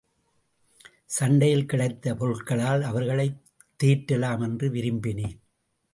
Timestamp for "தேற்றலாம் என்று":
3.83-4.69